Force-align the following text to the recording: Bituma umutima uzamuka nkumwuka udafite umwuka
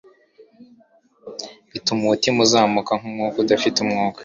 Bituma 1.71 1.99
umutima 2.03 2.37
uzamuka 2.45 2.91
nkumwuka 2.99 3.37
udafite 3.39 3.77
umwuka 3.81 4.19